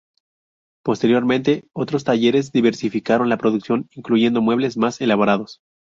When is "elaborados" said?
4.99-5.61